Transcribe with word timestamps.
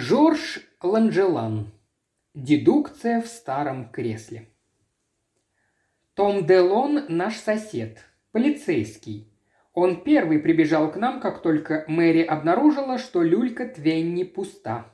Жорж 0.00 0.60
Ланжелан. 0.80 1.72
Дедукция 2.32 3.20
в 3.20 3.26
старом 3.26 3.90
кресле. 3.90 4.48
Том 6.14 6.46
Делон– 6.46 7.06
наш 7.08 7.34
сосед, 7.34 7.98
полицейский. 8.30 9.26
Он 9.72 10.04
первый 10.04 10.38
прибежал 10.38 10.92
к 10.92 10.96
нам, 10.96 11.20
как 11.20 11.42
только 11.42 11.84
Мэри 11.88 12.22
обнаружила, 12.22 12.96
что 12.96 13.24
люлька 13.24 13.66
Твенни 13.66 14.22
пуста. 14.22 14.86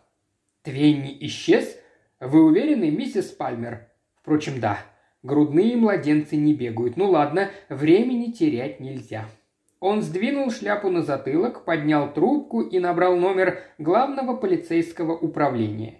Твенни 0.62 1.14
исчез? 1.27 1.79
Вы 2.18 2.43
уверены, 2.43 2.91
миссис 2.91 3.27
Пальмер? 3.27 3.91
Впрочем, 4.14 4.59
да. 4.59 4.79
Грудные 5.23 5.77
младенцы 5.77 6.36
не 6.36 6.55
бегают. 6.55 6.96
Ну 6.96 7.11
ладно, 7.11 7.50
времени 7.68 8.32
терять 8.32 8.80
нельзя. 8.80 9.29
Он 9.86 10.00
сдвинул 10.00 10.50
шляпу 10.50 10.88
на 10.88 11.02
затылок, 11.02 11.66
поднял 11.66 12.10
трубку 12.10 12.62
и 12.62 12.78
набрал 12.78 13.16
номер 13.16 13.58
главного 13.76 14.34
полицейского 14.34 15.12
управления. 15.12 15.96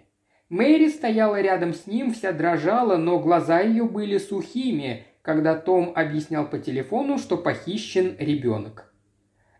Мэри 0.49 0.89
стояла 0.89 1.39
рядом 1.39 1.71
с 1.71 1.85
ним, 1.85 2.11
вся 2.11 2.31
дрожала, 2.31 2.97
но 2.97 3.19
глаза 3.19 3.59
ее 3.59 3.83
были 3.83 4.17
сухими, 4.17 5.05
когда 5.21 5.53
Том 5.53 5.91
объяснял 5.93 6.49
по 6.49 6.57
телефону, 6.57 7.19
что 7.19 7.37
похищен 7.37 8.15
ребенок. 8.17 8.91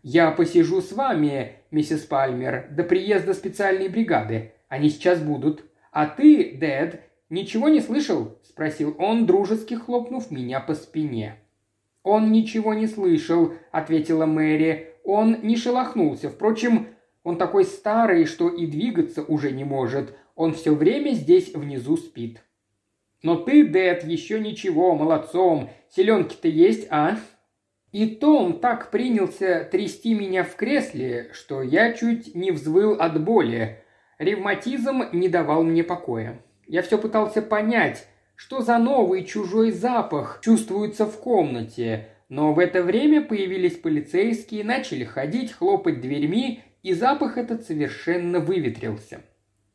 «Я 0.02 0.32
посижу 0.32 0.82
с 0.82 0.92
вами, 0.92 1.60
миссис 1.70 2.02
Пальмер, 2.02 2.70
до 2.72 2.84
приезда 2.84 3.36
специальной 3.36 3.90
бригады. 3.90 4.54
Они 4.70 4.90
сейчас 4.90 5.22
будут. 5.22 5.66
А 5.92 6.08
ты, 6.08 6.58
Дэд, 6.58 7.00
ничего 7.30 7.70
не 7.70 7.80
слышал?»– 7.80 8.40
спросил 8.44 8.96
он, 8.98 9.28
дружески 9.28 9.76
хлопнув 9.76 10.32
меня 10.32 10.62
по 10.62 10.74
спине. 10.74 11.45
«Он 12.06 12.32
ничего 12.32 12.76
не 12.76 12.86
слышал»,— 12.86 13.56
ответила 13.72 14.28
Мэри. 14.28 14.94
«Он 15.04 15.42
не 15.42 15.58
шелохнулся. 15.58 16.30
Впрочем, 16.30 16.88
он 17.24 17.38
такой 17.40 17.66
старый, 17.66 18.26
что 18.26 18.48
и 18.48 18.68
двигаться 18.68 19.24
уже 19.24 19.52
не 19.52 19.64
может. 19.64 20.16
Он 20.36 20.54
все 20.54 20.76
время 20.76 21.12
здесь 21.12 21.54
внизу 21.56 21.98
спит». 21.98 22.44
«Но 23.24 23.36
ты, 23.38 23.66
Дэд, 23.66 24.04
еще 24.04 24.40
ничего, 24.40 24.94
молодцом. 24.94 25.72
Селенки-то 25.90 26.48
есть, 26.48 26.88
а?» 26.92 27.18
И 27.92 28.06
Том 28.08 28.60
так 28.60 28.92
принялся 28.92 29.68
трясти 29.72 30.14
меня 30.14 30.44
в 30.44 30.56
кресле, 30.56 31.32
что 31.34 31.64
я 31.64 31.94
чуть 31.94 32.36
не 32.36 32.52
взвыл 32.52 32.94
от 32.94 33.24
боли. 33.24 33.80
Ревматизм 34.20 35.06
не 35.12 35.28
давал 35.28 35.64
мне 35.64 35.84
покоя. 35.84 36.40
Я 36.68 36.84
все 36.84 37.00
пытался 37.00 37.42
понять, 37.42 38.06
что 38.36 38.62
за 38.62 38.78
новый 38.78 39.24
чужой 39.24 39.72
запах 39.72 40.40
чувствуется 40.44 41.06
в 41.06 41.20
комнате, 41.20 42.10
но 42.30 42.54
в 42.54 42.60
это 42.60 42.84
время 42.84 43.22
появились 43.22 43.78
полицейские, 43.78 44.64
начали 44.64 45.04
ходить, 45.04 45.52
хлопать 45.52 46.02
дверьми, 46.02 46.64
и 46.84 46.94
запах 46.94 47.38
этот 47.38 47.64
совершенно 47.64 48.40
выветрился. 48.40 49.22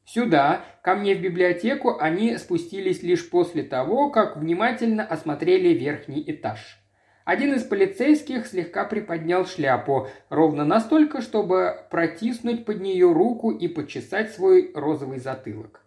Сюда, 0.04 0.64
ко 0.82 0.96
мне 0.96 1.14
в 1.14 1.20
библиотеку, 1.20 1.96
они 1.98 2.36
спустились 2.36 3.02
лишь 3.02 3.30
после 3.30 3.62
того, 3.62 4.10
как 4.10 4.36
внимательно 4.36 5.04
осмотрели 5.04 5.68
верхний 5.68 6.24
этаж. 6.26 6.80
Один 7.24 7.54
из 7.54 7.62
полицейских 7.62 8.46
слегка 8.46 8.84
приподнял 8.84 9.46
шляпу, 9.46 10.08
ровно 10.28 10.64
настолько, 10.64 11.20
чтобы 11.20 11.84
протиснуть 11.90 12.64
под 12.64 12.80
нее 12.80 13.12
руку 13.12 13.52
и 13.52 13.68
почесать 13.68 14.32
свой 14.32 14.72
розовый 14.74 15.20
затылок. 15.20 15.84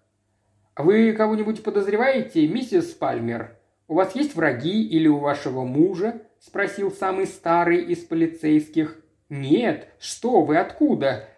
«Вы 0.76 1.14
кого-нибудь 1.14 1.62
подозреваете, 1.62 2.48
миссис 2.48 2.86
Пальмер? 2.94 3.56
У 3.88 3.94
вас 3.94 4.16
есть 4.16 4.36
враги 4.36 4.84
или 4.84 5.08
у 5.08 5.18
вашего 5.18 5.64
мужа?»– 5.64 6.22
спросил 6.40 6.92
самый 6.92 7.28
старый 7.28 7.84
из 7.84 8.00
полицейских. 8.00 9.00
«Нет. 9.30 9.88
Что 10.00 10.42
вы, 10.42 10.58
откуда? 10.58 11.30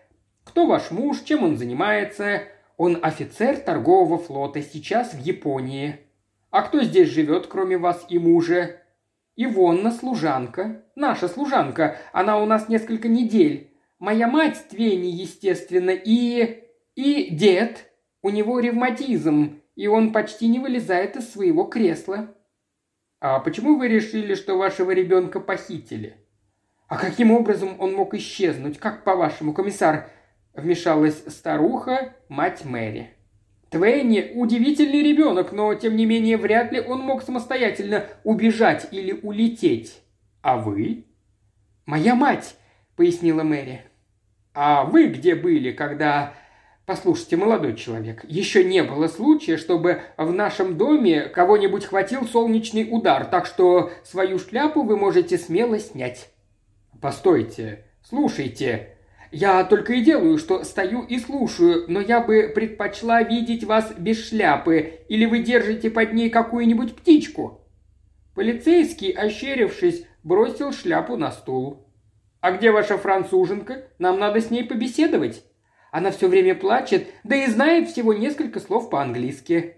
Кто 0.46 0.66
ваш 0.66 0.90
муж, 0.92 1.20
чем 1.26 1.44
он 1.44 1.58
занимается? 1.58 2.44
Он 2.78 2.98
офицер 3.02 3.58
торгового 3.58 4.18
флота, 4.18 4.62
сейчас 4.62 5.14
в 5.14 5.20
Японии. 5.20 6.00
А 6.50 6.62
кто 6.62 6.82
здесь 6.82 7.10
живет, 7.10 7.48
кроме 7.48 7.78
вас 7.78 8.06
и 8.08 8.18
мужа?» 8.18 8.78
«Ивонна 9.36 9.92
служанка. 9.92 10.82
Наша 10.96 11.28
служанка. 11.28 11.98
Она 12.14 12.42
у 12.42 12.46
нас 12.46 12.70
несколько 12.70 13.10
недель. 13.10 13.74
Моя 14.00 14.30
мать 14.30 14.70
Твени, 14.70 15.08
естественно, 15.08 15.90
и... 15.92 16.64
и 16.96 17.30
дед. 17.32 17.92
У 18.26 18.32
него 18.32 18.60
ревматизм, 18.60 19.62
и 19.76 19.86
он 19.86 20.12
почти 20.12 20.48
не 20.48 20.58
вылезает 20.58 21.16
из 21.16 21.32
своего 21.32 21.66
кресла». 21.66 22.34
«А 23.22 23.40
почему 23.40 23.78
вы 23.78 23.88
решили, 23.88 24.34
что 24.34 24.58
вашего 24.58 24.90
ребенка 24.90 25.40
похитили?» 25.40 26.16
«А 26.88 26.98
каким 26.98 27.30
образом 27.30 27.80
он 27.80 27.94
мог 27.94 28.16
исчезнуть? 28.16 28.80
Как 28.80 29.04
по-вашему, 29.04 29.54
комиссар?» 29.54 30.10
Вмешалась 30.56 31.24
старуха, 31.28 32.16
мать 32.28 32.66
Мэри. 32.66 33.12
Твенни– 33.70 34.32
удивительный 34.36 35.04
ребенок, 35.04 35.52
но, 35.52 35.76
тем 35.76 35.96
не 35.96 36.08
менее, 36.08 36.38
вряд 36.38 36.72
ли 36.72 36.80
он 36.80 37.02
мог 37.02 37.22
самостоятельно 37.22 38.08
убежать 38.24 38.88
или 38.90 39.12
улететь. 39.12 40.02
А 40.42 40.58
вы? 40.58 41.06
«Моя 41.86 42.16
мать»,– 42.16 42.56
пояснила 42.96 43.44
Мэри. 43.44 43.84
«А 44.56 44.84
вы 44.84 45.10
где 45.10 45.36
были, 45.36 45.72
когда 45.72 46.34
Послушайте, 46.86 47.36
молодой 47.36 47.76
человек, 47.76 48.24
еще 48.28 48.64
не 48.64 48.84
было 48.84 49.08
случая, 49.08 49.58
чтобы 49.58 50.02
в 50.18 50.32
нашем 50.32 50.78
доме 50.78 51.24
кого-нибудь 51.24 51.86
хватил 51.86 52.28
солнечный 52.28 52.88
удар, 52.90 53.26
так 53.26 53.48
что 53.48 53.92
свою 54.04 54.38
шляпу 54.38 54.84
вы 54.84 54.96
можете 54.96 55.40
смело 55.40 55.80
снять. 55.80 56.30
Постойте, 57.02 57.86
слушайте. 58.04 58.98
Я 59.32 59.64
только 59.64 59.94
и 59.94 60.04
делаю, 60.04 60.38
что 60.38 60.64
стою 60.64 61.02
и 61.02 61.18
слушаю, 61.18 61.86
но 61.88 62.00
я 62.00 62.22
бы 62.22 62.52
предпочла 62.54 63.24
видеть 63.24 63.64
вас 63.64 63.92
без 63.98 64.30
шляпы, 64.30 65.00
или 65.10 65.26
вы 65.26 65.40
держите 65.40 65.90
под 65.90 66.14
ней 66.14 66.30
какую-нибудь 66.30 66.96
птичку. 66.96 67.62
Полицейский, 68.36 69.10
ощерившись, 69.10 70.06
бросил 70.24 70.72
шляпу 70.72 71.18
на 71.18 71.32
стул. 71.32 71.88
«А 72.42 72.52
где 72.52 72.70
ваша 72.70 73.00
француженка? 73.00 73.86
Нам 73.98 74.20
надо 74.20 74.40
с 74.40 74.52
ней 74.52 74.64
побеседовать». 74.64 75.44
Она 75.96 76.12
все 76.12 76.28
время 76.28 76.56
плачет, 76.56 77.08
да 77.24 77.38
и 77.38 77.48
знает 77.48 77.88
всего 77.88 78.14
несколько 78.14 78.60
слов 78.60 78.90
по-английски. 78.90 79.78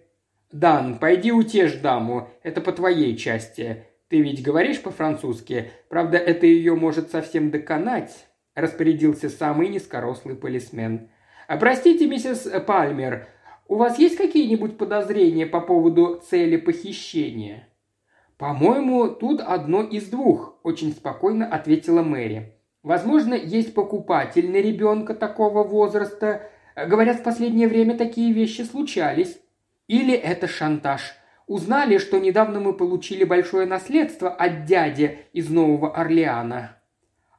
«Дан, 0.51 0.97
пойди 0.97 1.31
утешь 1.31 1.75
даму, 1.75 2.29
это 2.41 2.59
по 2.59 2.71
твоей 2.71 3.15
части. 3.15 3.85
Ты 4.07 4.21
ведь 4.21 4.41
говоришь 4.41 4.81
по-французски, 4.81 5.69
правда, 5.89 6.17
это 6.17 6.47
ее 6.47 6.73
может 6.73 7.11
совсем 7.11 7.51
доконать»,– 7.51 8.25
распорядился 8.55 9.29
самый 9.29 9.67
низкорослый 9.67 10.35
полисмен. 10.35 11.11
«А 11.47 11.57
простите, 11.57 12.07
миссис 12.07 12.49
Пальмер, 12.65 13.27
у 13.67 13.75
вас 13.75 13.99
есть 13.99 14.17
какие-нибудь 14.17 14.79
подозрения 14.79 15.45
по 15.45 15.61
поводу 15.61 16.19
цели 16.27 16.57
похищения?» 16.57 17.69
«По-моему, 18.39 19.07
тут 19.09 19.39
одно 19.39 19.83
из 19.83 20.07
двух»,– 20.07 20.59
очень 20.63 20.93
спокойно 20.93 21.45
ответила 21.45 22.01
Мэри. 22.01 22.56
Возможно, 22.83 23.33
есть 23.33 23.73
покупатель 23.73 24.49
на 24.49 24.57
ребенка 24.57 25.13
такого 25.13 25.63
возраста. 25.63 26.49
Говорят, 26.75 27.19
в 27.19 27.23
последнее 27.23 27.67
время 27.67 27.97
такие 27.97 28.31
вещи 28.33 28.61
случались. 28.61 29.39
Или 29.87 30.13
это 30.13 30.47
шантаж. 30.47 31.13
Узнали, 31.47 31.97
что 31.97 32.19
недавно 32.19 32.59
мы 32.59 32.73
получили 32.73 33.23
большое 33.23 33.65
наследство 33.65 34.29
от 34.29 34.65
дяди 34.65 35.19
из 35.31 35.49
Нового 35.49 35.95
Орлеана. 35.95 36.77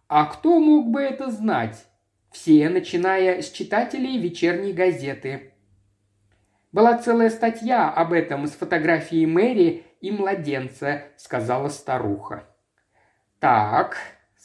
А 0.09 0.25
кто 0.25 0.59
мог 0.59 0.89
бы 0.89 1.03
это 1.03 1.31
знать? 1.31 1.87
Все, 2.31 2.69
начиная 2.71 3.43
с 3.43 3.51
читателей 3.51 4.19
вечерней 4.19 4.73
газеты. 4.73 5.53
Была 6.73 6.97
целая 6.99 7.31
статья 7.31 7.91
об 7.91 8.13
этом 8.13 8.47
с 8.47 8.53
фотографией 8.53 9.27
Мэри 9.27 9.85
и 10.01 10.11
младенца, 10.11 11.03
сказала 11.17 11.69
старуха. 11.69 12.45
Так, 13.41 13.97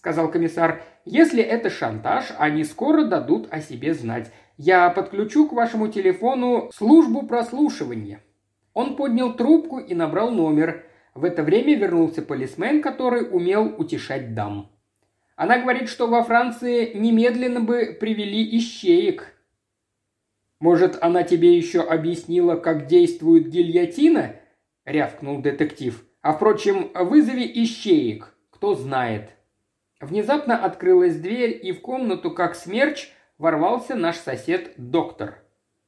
сказал 0.03 0.29
комиссар, 0.29 0.83
если 1.05 1.41
это 1.41 1.69
шантаж, 1.69 2.25
они 2.37 2.65
скоро 2.65 3.05
дадут 3.05 3.47
о 3.51 3.61
себе 3.61 3.93
знать. 3.93 4.33
Я 4.57 4.89
подключу 4.89 5.47
к 5.47 5.53
вашему 5.53 5.87
телефону 5.87 6.69
службу 6.75 7.25
прослушивания». 7.25 8.21
Он 8.73 8.97
поднял 8.97 9.33
трубку 9.33 9.79
и 9.79 9.95
набрал 9.95 10.31
номер. 10.31 10.83
В 11.13 11.23
это 11.23 11.41
время 11.41 11.77
вернулся 11.77 12.21
полисмен, 12.21 12.81
который 12.81 13.29
умел 13.31 13.75
утешать 13.77 14.33
дам. 14.33 14.71
Она 15.37 15.59
говорит, 15.59 15.87
что 15.87 16.07
во 16.07 16.21
Франции 16.23 16.91
немедленно 16.93 17.61
бы 17.61 17.95
привели 17.97 18.57
ищеек. 18.57 19.33
«Может, 20.59 20.97
она 21.01 21.23
тебе 21.23 21.55
еще 21.55 21.79
объяснила, 21.81 22.57
как 22.57 22.87
действует 22.87 23.47
гильотина?»– 23.47 24.35
рявкнул 24.85 25.41
детектив. 25.41 26.03
«А 26.21 26.33
впрочем, 26.33 26.91
вызови 26.93 27.49
ищеек, 27.53 28.35
кто 28.49 28.73
знает». 28.75 29.29
Внезапно 30.03 30.57
открылась 30.57 31.15
дверь, 31.15 31.57
и 31.63 31.71
в 31.71 31.79
комнату, 31.79 32.29
как 32.29 32.55
смерч, 32.55 33.09
ворвался 33.37 33.95
наш 33.95 34.17
сосед 34.17 34.73
доктор. 34.75 35.41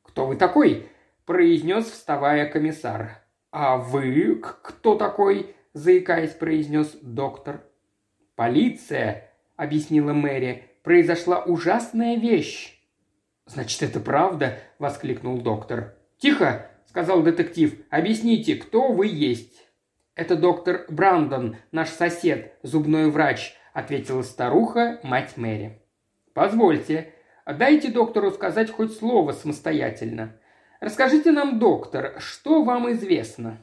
«Кто 0.03 0.25
вы 0.25 0.37
такой?»– 0.37 0.87
произнес, 1.25 1.91
вставая 1.91 2.49
комиссар. 2.49 3.21
«А 3.51 3.75
вы 3.75 4.41
кто 4.41 4.95
такой?»– 4.95 5.53
заикаясь, 5.73 6.31
произнес 6.31 6.97
доктор. 7.01 7.63
«Полиция»,– 8.35 9.31
объяснила 9.57 10.13
Мэри,– 10.13 10.63
«произошла 10.83 11.43
ужасная 11.43 12.15
вещь». 12.15 12.81
«Значит, 13.45 13.83
это 13.83 13.99
правда?»– 13.99 14.59
воскликнул 14.79 15.41
доктор. 15.41 15.93
«Тихо!»– 16.19 16.71
сказал 16.85 17.21
детектив. 17.21 17.81
«Объясните, 17.89 18.55
кто 18.55 18.93
вы 18.93 19.07
есть?» 19.07 19.67
«Это 20.15 20.37
доктор 20.37 20.85
Брандон, 20.87 21.57
наш 21.73 21.89
сосед, 21.89 22.57
зубной 22.63 23.11
врач»,– 23.11 23.57
ответила 23.75 24.21
старуха, 24.21 25.01
мать 25.03 25.35
Мэри. 25.35 25.81
«Позвольте, 26.33 27.13
дайте 27.45 27.91
доктору 27.91 28.31
сказать 28.31 28.71
хоть 28.71 28.97
слово 28.97 29.33
самостоятельно. 29.33 30.37
Расскажите 30.79 31.31
нам, 31.31 31.59
доктор, 31.59 32.15
что 32.19 32.63
вам 32.63 32.89
известно?» 32.93 33.57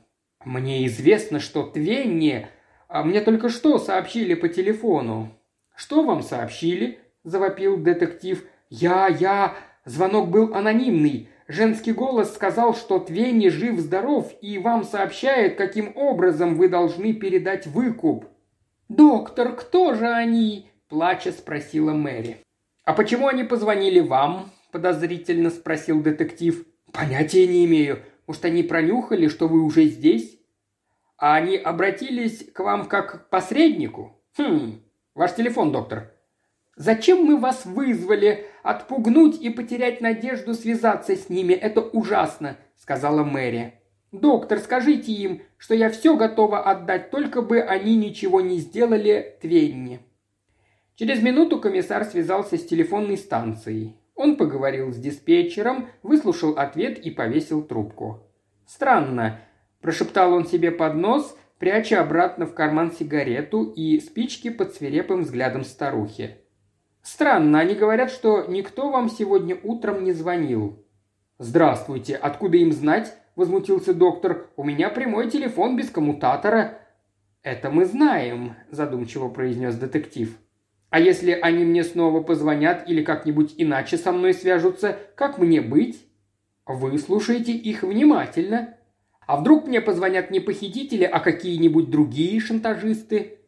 «Мне 0.44 0.86
известно, 0.86 1.40
что 1.40 1.64
Твенни... 1.64 2.46
А 2.88 3.04
мне 3.04 3.22
только 3.22 3.48
что 3.48 3.78
сообщили 3.78 4.34
по 4.34 4.48
телефону». 4.48 5.32
«Что 5.74 6.02
вам 6.02 6.22
сообщили?»– 6.22 6.98
завопил 7.24 7.78
детектив. 7.78 8.44
«Я, 8.68 9.08
я... 9.08 9.54
Звонок 9.86 10.28
был 10.28 10.54
анонимный. 10.54 11.30
Женский 11.48 11.92
голос 11.92 12.34
сказал, 12.34 12.74
что 12.74 12.98
Твенни 12.98 13.48
жив-здоров 13.48 14.30
и 14.42 14.58
вам 14.58 14.84
сообщает, 14.84 15.56
каким 15.56 15.96
образом 15.96 16.56
вы 16.56 16.68
должны 16.68 17.14
передать 17.14 17.66
выкуп». 17.66 18.26
«Доктор, 18.96 19.56
кто 19.56 19.94
же 19.94 20.06
они?»– 20.06 20.70
плача 20.88 21.32
спросила 21.32 21.92
Мэри. 21.92 22.44
«А 22.84 22.92
почему 22.92 23.26
они 23.26 23.42
позвонили 23.42 24.00
вам?»– 24.00 24.50
подозрительно 24.70 25.48
спросил 25.48 26.02
детектив. 26.02 26.66
«Понятия 26.92 27.46
не 27.46 27.64
имею. 27.64 28.02
Может, 28.26 28.44
они 28.44 28.62
пронюхали, 28.62 29.28
что 29.28 29.48
вы 29.48 29.62
уже 29.62 29.84
здесь?» 29.84 30.38
«А 31.16 31.36
они 31.36 31.56
обратились 31.56 32.44
к 32.52 32.60
вам 32.60 32.84
как 32.84 33.28
к 33.28 33.30
посреднику?» 33.30 34.20
«Хм, 34.36 34.82
ваш 35.14 35.34
телефон, 35.36 35.72
доктор». 35.72 36.12
«Зачем 36.76 37.24
мы 37.24 37.38
вас 37.38 37.64
вызвали? 37.64 38.44
Отпугнуть 38.62 39.40
и 39.40 39.48
потерять 39.48 40.02
надежду 40.02 40.52
связаться 40.52 41.16
с 41.16 41.30
ними– 41.30 41.52
это 41.54 41.80
ужасно»,– 41.80 42.58
сказала 42.76 43.24
Мэри. 43.24 43.81
«Доктор, 44.12 44.58
скажите 44.58 45.10
им, 45.10 45.42
что 45.56 45.74
я 45.74 45.88
все 45.88 46.14
готова 46.16 46.60
отдать, 46.60 47.10
только 47.10 47.40
бы 47.40 47.60
они 47.60 47.96
ничего 47.96 48.42
не 48.42 48.58
сделали 48.58 49.38
Твенни». 49.40 50.00
Через 50.96 51.22
минуту 51.22 51.58
комиссар 51.58 52.04
связался 52.04 52.58
с 52.58 52.64
телефонной 52.64 53.16
станцией. 53.16 53.96
Он 54.14 54.36
поговорил 54.36 54.92
с 54.92 54.96
диспетчером, 54.96 55.88
выслушал 56.02 56.52
ответ 56.58 56.98
и 56.98 57.10
повесил 57.10 57.62
трубку. 57.62 58.20
«Странно»,– 58.66 59.40
прошептал 59.80 60.34
он 60.34 60.46
себе 60.46 60.70
под 60.70 60.94
нос, 60.94 61.34
пряча 61.58 62.02
обратно 62.02 62.44
в 62.44 62.52
карман 62.52 62.92
сигарету 62.92 63.64
и 63.64 63.98
спички 64.00 64.50
под 64.50 64.74
свирепым 64.74 65.22
взглядом 65.22 65.64
старухи. 65.64 66.36
«Странно, 67.02 67.60
они 67.60 67.74
говорят, 67.74 68.10
что 68.10 68.44
никто 68.46 68.90
вам 68.90 69.08
сегодня 69.08 69.58
утром 69.62 70.04
не 70.04 70.12
звонил». 70.12 70.84
«Здравствуйте, 71.38 72.14
откуда 72.14 72.58
им 72.58 72.72
знать?»– 72.72 73.16
возмутился 73.36 73.94
доктор. 73.94 74.50
«У 74.56 74.64
меня 74.64 74.90
прямой 74.90 75.30
телефон 75.30 75.76
без 75.76 75.90
коммутатора». 75.90 76.78
«Это 77.42 77.70
мы 77.70 77.84
знаем»,– 77.84 78.54
задумчиво 78.70 79.28
произнес 79.28 79.74
детектив. 79.76 80.36
А 80.92 81.00
если 81.00 81.30
они 81.30 81.64
мне 81.64 81.84
снова 81.84 82.20
позвонят 82.20 82.86
или 82.86 83.02
как-нибудь 83.02 83.54
иначе 83.56 83.96
со 83.96 84.12
мной 84.12 84.34
свяжутся, 84.34 84.98
как 85.14 85.38
мне 85.38 85.62
быть? 85.62 86.06
Вы 86.66 86.98
слушаете 86.98 87.52
их 87.52 87.82
внимательно. 87.82 88.76
А 89.26 89.38
вдруг 89.38 89.66
мне 89.66 89.80
позвонят 89.80 90.30
не 90.30 90.38
похитители, 90.38 91.04
а 91.04 91.18
какие-нибудь 91.20 91.88
другие 91.88 92.38
шантажисты? 92.40 93.38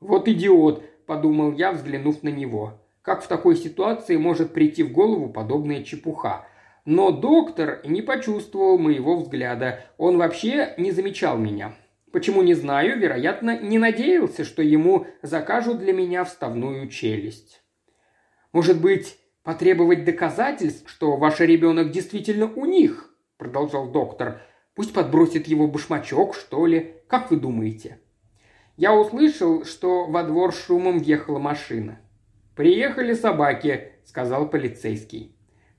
Вот 0.00 0.28
идиот, 0.28 0.82
подумал 1.04 1.52
я, 1.52 1.72
взглянув 1.72 2.22
на 2.22 2.30
него. 2.30 2.80
Как 3.02 3.22
в 3.22 3.28
такой 3.28 3.56
ситуации 3.56 4.16
может 4.16 4.54
прийти 4.54 4.82
в 4.82 4.90
голову 4.90 5.28
подобная 5.28 5.82
чепуха? 5.82 6.46
Но 6.84 7.10
доктор 7.10 7.80
не 7.84 8.02
почувствовал 8.02 8.78
моего 8.78 9.16
взгляда. 9.16 9.84
Он 9.96 10.18
вообще 10.18 10.74
не 10.76 10.90
замечал 10.90 11.38
меня. 11.38 11.74
Почему 12.12 12.42
не 12.42 12.54
знаю, 12.54 12.98
вероятно, 12.98 13.58
не 13.58 13.78
надеялся, 13.78 14.44
что 14.44 14.62
ему 14.62 15.06
закажут 15.22 15.78
для 15.78 15.92
меня 15.92 16.24
вставную 16.24 16.88
челюсть. 16.88 17.62
Может 18.52 18.80
быть, 18.80 19.18
потребовать 19.42 20.04
доказательств, 20.04 20.88
что 20.88 21.16
ваш 21.16 21.40
ребенок 21.40 21.90
действительно 21.90 22.52
у 22.52 22.66
них, 22.66 23.10
продолжал 23.38 23.90
доктор. 23.90 24.42
Пусть 24.74 24.92
подбросит 24.92 25.48
его 25.48 25.66
башмачок, 25.66 26.34
что 26.34 26.66
ли. 26.66 26.96
Как 27.08 27.30
вы 27.30 27.36
думаете? 27.36 27.98
Я 28.76 28.94
услышал, 28.94 29.64
что 29.64 30.06
во 30.06 30.22
двор 30.24 30.52
шумом 30.52 30.98
въехала 30.98 31.38
машина. 31.38 32.00
«Приехали 32.56 33.14
собаки»,— 33.14 33.92
сказал 34.04 34.48
полицейский. 34.48 35.36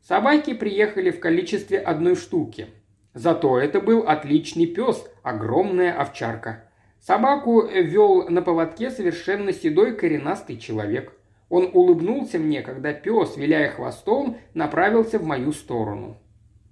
Собаки 0.08 0.54
приехали 0.54 1.12
в 1.12 1.20
количестве 1.20 1.80
одной 1.80 2.16
штуки– 2.16 2.68
Зато 3.16 3.58
это 3.58 3.80
был 3.80 4.02
отличный 4.02 4.68
пес, 4.68 5.08
огромная 5.24 5.94
овчарка. 5.94 6.66
Собаку 7.00 7.62
вел 7.66 8.30
на 8.30 8.42
поводке 8.42 8.92
совершенно 8.92 9.54
седой 9.54 9.96
коренастый 9.96 10.58
человек. 10.58 11.14
Он 11.48 11.70
улыбнулся 11.72 12.38
мне, 12.40 12.62
когда 12.62 12.92
пес, 12.92 13.38
виляя 13.38 13.72
хвостом, 13.72 14.38
направился 14.54 15.18
в 15.18 15.24
мою 15.24 15.54
сторону. 15.54 16.18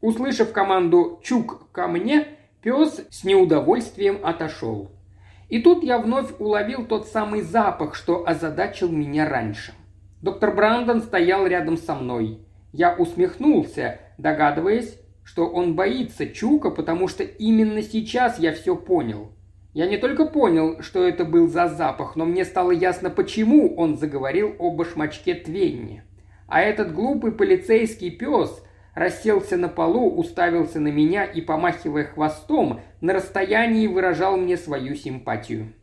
Услышав 0.02 0.52
команду 0.52 1.22
«Чук, 1.24 1.72
ко 1.72 1.88
мне!», 1.88 2.28
пес 2.62 3.06
с 3.10 3.24
неудовольствием 3.24 4.20
отошел. 4.22 4.92
И 5.48 5.62
тут 5.62 5.82
я 5.82 5.98
вновь 5.98 6.30
уловил 6.40 6.86
тот 6.86 7.08
самый 7.08 7.42
запах, 7.42 7.96
что 7.96 8.28
озадачил 8.28 8.90
меня 8.90 9.30
раньше. 9.30 9.74
Доктор 10.22 10.54
Брандон 10.54 11.02
стоял 11.02 11.48
рядом 11.48 11.78
со 11.78 11.96
мной. 11.96 12.40
Я 12.74 12.96
усмехнулся, 12.96 14.00
догадываясь, 14.18 15.00
что 15.24 15.48
он 15.48 15.76
боится 15.76 16.26
Чука, 16.26 16.72
потому 16.72 17.08
что 17.08 17.24
именно 17.24 17.84
сейчас 17.84 18.40
я 18.40 18.52
все 18.52 18.76
понял. 18.76 19.32
Я 19.74 19.88
не 19.88 19.98
только 19.98 20.26
понял, 20.26 20.82
что 20.82 21.08
это 21.08 21.24
был 21.24 21.48
за 21.48 21.68
запах, 21.68 22.16
но 22.16 22.26
мне 22.26 22.44
стало 22.46 22.72
ясно, 22.72 23.10
почему 23.10 23.76
он 23.76 23.98
заговорил 23.98 24.56
о 24.58 24.72
башмачке 24.72 25.36
Твенни. 25.36 26.04
А 26.48 26.62
этот 26.62 26.94
глупый 26.94 27.32
полицейский 27.32 28.10
пес 28.10 28.64
расселся 28.96 29.56
на 29.56 29.70
полу, 29.70 30.12
уставился 30.12 30.80
на 30.80 30.90
меня 30.90 31.26
и, 31.26 31.42
помахивая 31.42 32.06
хвостом, 32.06 32.82
на 33.02 33.14
расстоянии 33.14 33.88
выражал 33.88 34.36
мне 34.38 34.58
свою 34.58 34.96
симпатию. 34.96 35.74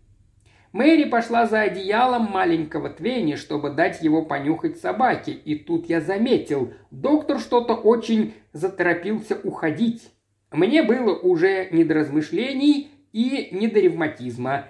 Мэри 0.72 1.04
пошла 1.04 1.46
за 1.46 1.62
одеялом 1.62 2.30
маленького 2.30 2.90
Твенни, 2.90 3.34
чтобы 3.34 3.70
дать 3.70 4.02
его 4.02 4.22
понюхать 4.22 4.78
собаке, 4.78 5.32
и 5.32 5.56
тут 5.56 5.88
я 5.88 6.00
заметил, 6.00 6.72
доктор 6.92 7.40
что-то 7.40 7.74
очень 7.74 8.34
заторопился 8.52 9.38
уходить. 9.42 10.12
Мне 10.52 10.84
было 10.84 11.18
уже 11.18 11.68
не 11.72 11.84
до 11.84 11.94
размышлений 11.94 12.88
и 13.12 13.48
не 13.50 13.66
до 13.66 13.80
ревматизма. 13.80 14.66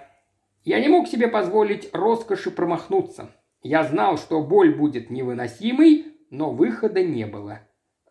Я 0.63 0.79
не 0.79 0.87
мог 0.87 1.07
себе 1.07 1.27
позволить 1.27 1.89
роскоши 1.93 2.49
промахнуться. 2.49 3.35
Я 3.61 3.83
знал, 3.83 4.17
что 4.17 4.41
боль 4.41 4.73
будет 4.75 5.11
невыносимой, 5.11 6.07
но 6.31 6.49
выхода 6.49 7.03
не 7.03 7.27
было. 7.27 7.59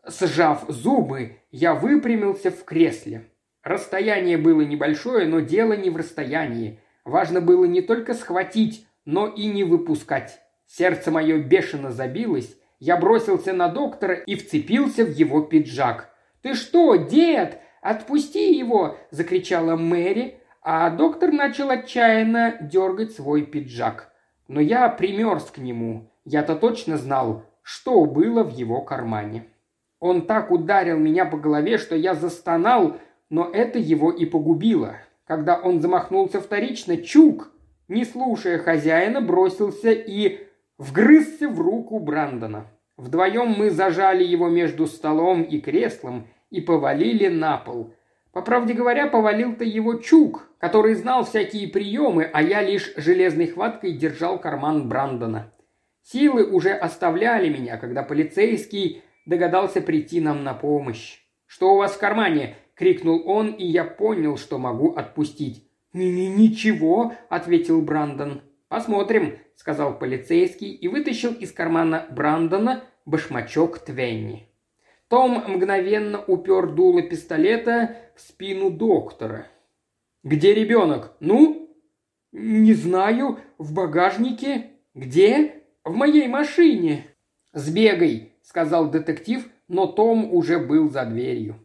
Сжав 0.06 0.64
зубы, 0.68 1.38
я 1.50 1.74
выпрямился 1.74 2.52
в 2.52 2.64
кресле. 2.64 3.30
Расстояние 3.64 4.38
было 4.38 4.60
небольшое, 4.60 5.26
но 5.26 5.40
дело 5.40 5.72
не 5.72 5.90
в 5.90 5.96
расстоянии– 5.96 6.78
Важно 7.04 7.40
было 7.40 7.64
не 7.64 7.80
только 7.80 8.14
схватить, 8.14 8.86
но 9.04 9.26
и 9.26 9.46
не 9.46 9.64
выпускать. 9.64 10.40
Сердце 10.66 11.10
мое 11.10 11.38
бешено 11.38 11.90
забилось. 11.90 12.56
Я 12.78 12.96
бросился 12.96 13.52
на 13.52 13.68
доктора 13.68 14.14
и 14.14 14.36
вцепился 14.36 15.04
в 15.04 15.10
его 15.10 15.42
пиджак. 15.42 16.14
«Ты 16.42 16.54
что, 16.54 16.96
дед? 16.96 17.60
Отпусти 17.82 18.54
его!»– 18.54 18.96
закричала 19.10 19.76
Мэри, 19.76 20.38
а 20.62 20.90
доктор 20.90 21.32
начал 21.32 21.70
отчаянно 21.70 22.56
дергать 22.60 23.12
свой 23.12 23.42
пиджак. 23.42 24.12
Но 24.48 24.60
я 24.60 24.88
примерз 24.88 25.44
к 25.44 25.58
нему. 25.58 26.10
Я-то 26.24 26.54
точно 26.54 26.96
знал, 26.96 27.44
что 27.62 28.04
было 28.04 28.42
в 28.42 28.50
его 28.50 28.82
кармане. 28.82 29.46
Он 29.98 30.26
так 30.26 30.50
ударил 30.50 30.98
меня 30.98 31.26
по 31.26 31.36
голове, 31.36 31.78
что 31.78 31.94
я 31.94 32.14
застонал, 32.14 32.96
но 33.28 33.50
это 33.50 33.78
его 33.78 34.10
и 34.10 34.24
погубило. 34.24 34.96
Когда 35.30 35.60
он 35.60 35.80
замахнулся 35.80 36.40
вторично, 36.40 36.96
Чук, 36.96 37.52
не 37.86 38.04
слушая 38.04 38.58
хозяина, 38.58 39.20
бросился 39.20 39.92
и 39.92 40.40
вгрызся 40.76 41.48
в 41.48 41.60
руку 41.60 42.00
Брандона. 42.00 42.66
Вдвоем 42.96 43.50
мы 43.56 43.70
зажали 43.70 44.24
его 44.24 44.48
между 44.48 44.88
столом 44.88 45.44
и 45.44 45.60
креслом 45.60 46.26
и 46.50 46.60
повалили 46.60 47.28
на 47.28 47.58
пол. 47.58 47.94
По 48.32 48.42
правде 48.42 48.74
говоря, 48.74 49.06
повалил-то 49.06 49.62
его 49.62 49.94
Чук, 49.94 50.48
который 50.58 50.94
знал 50.94 51.24
всякие 51.24 51.68
приемы, 51.68 52.24
а 52.24 52.42
я 52.42 52.60
лишь 52.60 52.92
железной 52.96 53.46
хваткой 53.46 53.92
держал 53.92 54.36
карман 54.36 54.88
Брандона. 54.88 55.52
Силы 56.02 56.44
уже 56.44 56.72
оставляли 56.72 57.48
меня, 57.50 57.76
когда 57.76 58.02
полицейский 58.02 59.04
догадался 59.26 59.80
прийти 59.80 60.20
нам 60.20 60.42
на 60.42 60.54
помощь. 60.54 61.20
«Что 61.46 61.74
у 61.74 61.76
вас 61.76 61.92
в 61.92 62.00
кармане?» 62.00 62.56
Крикнул 62.80 63.22
он, 63.26 63.50
и 63.50 63.66
я 63.66 63.84
понял, 63.84 64.38
что 64.38 64.56
могу 64.56 64.94
отпустить. 64.94 65.68
«Ничего»,— 65.92 67.12
ответил 67.28 67.82
Брандон. 67.82 68.40
«Посмотрим»,— 68.68 69.36
сказал 69.54 69.98
полицейский 69.98 70.72
и 70.72 70.88
вытащил 70.88 71.32
из 71.34 71.52
кармана 71.52 72.06
Брандона 72.10 72.84
башмачок 73.04 73.80
Твенни. 73.80 74.48
Том 75.08 75.44
мгновенно 75.46 76.24
упер 76.26 76.70
дуло 76.70 77.02
пистолета 77.02 77.96
в 78.16 78.22
спину 78.22 78.70
доктора. 78.70 79.46
«Где 80.24 80.54
ребенок? 80.54 81.12
Ну?» 81.20 81.68
«Не 82.32 82.72
знаю. 82.72 83.40
В 83.58 83.74
багажнике. 83.74 84.70
Где?» 84.94 85.64
«В 85.84 85.92
моей 85.92 86.28
машине». 86.28 87.04
«Сбегай»,— 87.52 88.32
сказал 88.42 88.90
детектив, 88.90 89.46
но 89.68 89.86
Том 89.86 90.32
уже 90.32 90.58
был 90.58 90.88
за 90.88 91.04
дверью. 91.04 91.56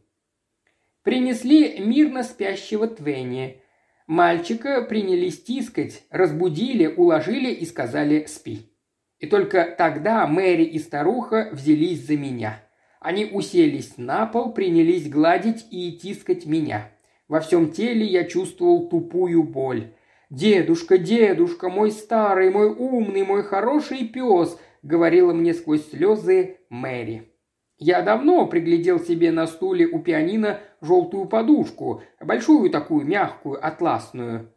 Принесли 1.05 1.77
мирно 1.77 2.24
спящего 2.24 2.88
Твенни. 2.88 3.62
Мальчика 4.07 4.81
принялись 4.81 5.39
тискать, 5.39 6.01
разбудили, 6.09 6.88
уложили 6.88 7.51
и 7.51 7.63
сказали 7.67 8.25
«спи». 8.27 8.71
И 9.19 9.27
только 9.27 9.75
тогда 9.77 10.25
Мэри 10.25 10.63
и 10.63 10.79
старуха 10.79 11.50
взялись 11.51 12.07
за 12.07 12.17
меня. 12.17 12.63
Они 13.00 13.24
уселись 13.24 13.97
на 13.97 14.25
пол, 14.25 14.51
принялись 14.51 15.07
гладить 15.07 15.67
и 15.69 15.91
тискать 15.91 16.47
меня. 16.47 16.91
Во 17.27 17.39
всем 17.39 17.71
теле 17.71 18.03
я 18.03 18.24
чувствовал 18.24 18.89
тупую 18.89 19.43
боль. 19.43 19.93
«Дедушка, 20.31 20.97
дедушка, 20.97 21.69
мой 21.69 21.91
старый, 21.91 22.50
мой 22.50 22.69
умный, 22.69 23.21
мой 23.21 23.43
хороший 23.43 24.07
пес»,— 24.07 24.57
говорила 24.81 25.33
мне 25.33 25.53
сквозь 25.53 25.88
слезы 25.88 26.57
Мэри. 26.69 27.29
Я 27.77 28.01
давно 28.01 28.47
приглядел 28.47 29.00
себе 29.00 29.31
на 29.31 29.47
стуле 29.47 29.85
у 29.85 30.00
пианино 30.00 30.62
желтую 30.85 31.25
подушку, 31.25 32.01
большую 32.21 32.69
такую 32.69 33.05
мягкую, 33.05 33.65
атласную. 33.65 34.53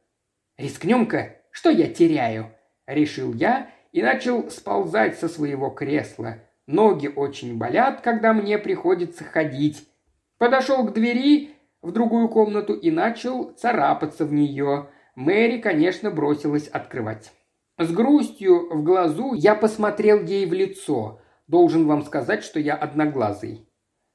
«Рискнем-ка, 0.57 1.37
что 1.51 1.71
я 1.71 1.89
теряю?»– 1.89 2.53
решил 2.87 3.33
я 3.35 3.71
и 3.93 4.03
начал 4.03 4.51
сползать 4.51 5.19
со 5.19 5.29
своего 5.29 5.71
кресла. 5.71 6.39
Ноги 6.67 7.09
очень 7.09 7.57
болят, 7.57 8.03
когда 8.03 8.33
мне 8.33 8.59
приходится 8.59 9.25
ходить. 9.25 9.89
Подошел 10.37 10.85
к 10.85 10.93
двери 10.93 11.55
в 11.81 11.93
другую 11.93 12.29
комнату 12.29 12.75
и 12.75 12.91
начал 12.91 13.53
царапаться 13.53 14.25
в 14.25 14.33
нее. 14.33 14.91
Мэри, 15.15 15.59
конечно, 15.59 16.11
бросилась 16.11 16.69
открывать. 16.69 17.33
С 17.79 17.91
грустью 17.91 18.69
в 18.75 18.83
глазу 18.83 19.35
я 19.35 19.55
посмотрел 19.55 20.23
ей 20.23 20.47
в 20.47 20.53
лицо– 20.53 21.21
Должен 21.49 21.87
вам 21.87 22.03
сказать, 22.03 22.45
что 22.45 22.61
я 22.61 22.75
одноглазый. 22.75 23.67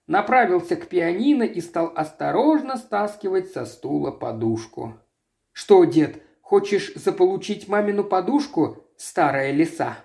Направился 0.08 0.76
к 0.76 0.88
пианино 0.88 1.44
и 1.44 1.62
стал 1.62 1.92
осторожно 1.96 2.78
стаскивать 2.78 3.52
со 3.52 3.66
стула 3.66 4.12
подушку. 4.12 4.96
«Что, 5.54 5.86
дед, 5.86 6.22
хочешь 6.42 6.94
заполучить 6.96 7.68
мамину 7.68 8.04
подушку, 8.04 8.86
старая 8.98 9.52
лиса?» 9.52 9.98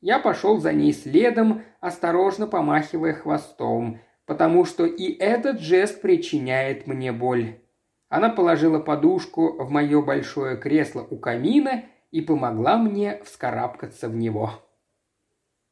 Я 0.00 0.18
пошел 0.18 0.58
за 0.58 0.72
ней 0.72 0.92
следом, 0.92 1.62
осторожно 1.80 2.46
помахивая 2.46 3.14
хвостом, 3.14 4.00
потому 4.26 4.66
что 4.66 4.84
и 4.84 5.12
этот 5.12 5.60
жест 5.60 6.00
причиняет 6.02 6.86
мне 6.86 7.10
боль. 7.10 7.58
Она 8.10 8.28
положила 8.28 8.78
подушку 8.78 9.64
в 9.64 9.70
мое 9.70 10.00
большое 10.02 10.56
кресло 10.56 11.00
у 11.08 11.16
камина 11.16 11.84
и 12.10 12.20
помогла 12.20 12.76
мне 12.76 13.20
вскарабкаться 13.24 14.08
в 14.08 14.14
него. 14.14 14.63